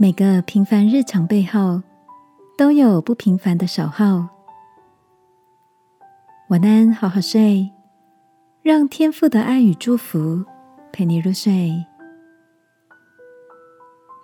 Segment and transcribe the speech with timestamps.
[0.00, 1.82] 每个平凡日常背后，
[2.56, 4.28] 都有不平凡的守候。
[6.50, 7.68] 晚安，好好睡，
[8.62, 10.44] 让天父的爱与祝福
[10.92, 11.84] 陪你入睡。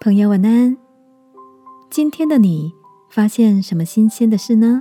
[0.00, 0.76] 朋友，晚安。
[1.90, 2.72] 今天的你
[3.10, 4.80] 发现什么新鲜的事呢？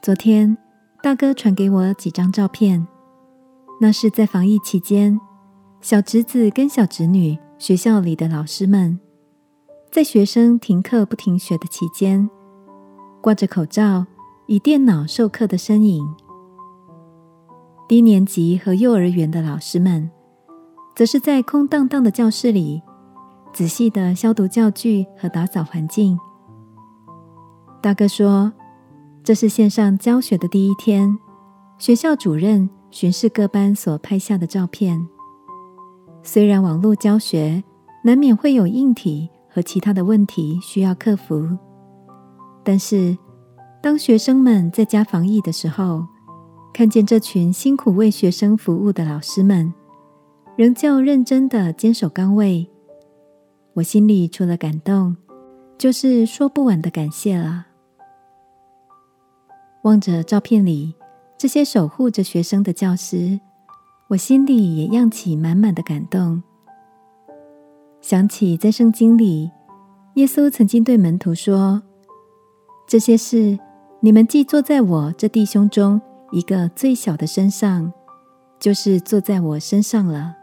[0.00, 0.56] 昨天
[1.02, 2.88] 大哥传给我几张照片，
[3.78, 5.20] 那是在防疫期间，
[5.82, 7.38] 小侄子跟小侄女。
[7.58, 9.00] 学校里的老师们，
[9.90, 12.30] 在学生停课不停学的期间，
[13.20, 14.06] 挂着口罩，
[14.46, 16.08] 以电脑授课的身影。
[17.88, 20.08] 低年级和幼儿园的老师们，
[20.94, 22.80] 则是在空荡荡的教室里，
[23.52, 26.16] 仔细的消毒教具和打扫环境。
[27.82, 28.52] 大哥说
[29.24, 31.18] ：“这是线上教学的第一天，
[31.76, 35.08] 学校主任巡视各班所拍下的照片。”
[36.22, 37.62] 虽然网络教学
[38.04, 41.56] 难免会有硬体和其他的问题需要克服，
[42.62, 43.16] 但是
[43.82, 46.04] 当学生们在家防疫的时候，
[46.74, 49.72] 看见这群辛苦为学生服务的老师们，
[50.56, 52.68] 仍旧认真的坚守岗位，
[53.74, 55.16] 我心里除了感动，
[55.78, 57.66] 就是说不完的感谢了。
[59.82, 60.94] 望着照片里
[61.38, 63.40] 这些守护着学生的教师。
[64.08, 66.42] 我心里也漾起满满的感动，
[68.00, 69.50] 想起在圣经里，
[70.14, 71.82] 耶稣曾经对门徒说
[72.88, 73.58] ：“这些事，
[74.00, 76.00] 你们既坐在我这弟兄中
[76.32, 77.92] 一个最小的身上，
[78.58, 80.34] 就是坐在我身上了。”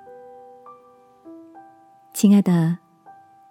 [2.14, 2.78] 亲爱的，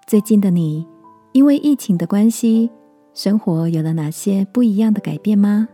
[0.06, 0.86] 最近的你，
[1.32, 2.70] 因为疫情的关系，
[3.14, 5.66] 生活有了哪些不一样的改变吗？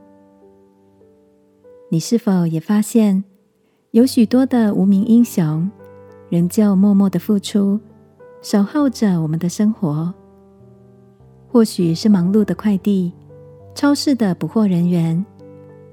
[1.91, 3.25] 你是否也发现？
[3.93, 5.69] 有许多的无名英雄，
[6.29, 7.81] 仍旧默默的付出，
[8.41, 10.15] 守候着我们的生活。
[11.49, 13.13] 或许是忙碌的快递、
[13.75, 15.27] 超市的补货人员、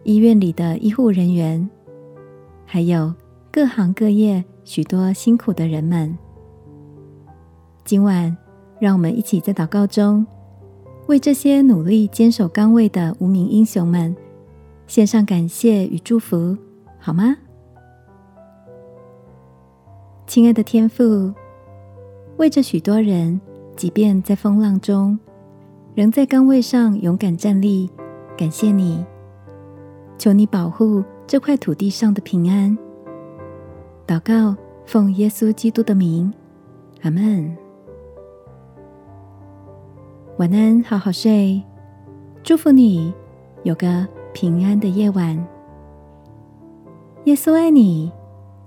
[0.04, 1.68] 医院里的医护人员，
[2.68, 3.12] 还有
[3.52, 6.16] 各行各业许多辛苦的人们。
[7.84, 8.38] 今晚，
[8.80, 10.24] 让我们一起在祷告中，
[11.08, 14.16] 为这些努力坚守岗位的无名英雄们
[14.86, 16.56] 献上感谢与祝福，
[17.00, 17.36] 好吗？
[20.28, 21.34] 亲爱的天父，
[22.36, 23.40] 为着许多人，
[23.78, 25.18] 即便在风浪中，
[25.96, 27.90] 仍在岗位上勇敢站立，
[28.38, 29.06] 感谢你。
[30.18, 32.78] 求你保护这块土地上的平安。
[34.06, 34.54] 祷告，
[34.86, 36.34] 奉耶稣基督的名，
[37.04, 37.56] 阿门。
[40.40, 41.64] 晚安，好好睡。
[42.44, 43.14] 祝福你
[43.64, 45.42] 有个平安的夜晚。
[47.24, 48.12] 耶稣爱你，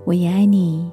[0.07, 0.91] 我也爱你。